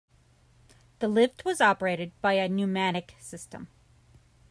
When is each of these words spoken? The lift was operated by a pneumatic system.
The 0.97 1.07
lift 1.07 1.45
was 1.45 1.61
operated 1.61 2.11
by 2.21 2.33
a 2.33 2.49
pneumatic 2.49 3.13
system. 3.19 3.67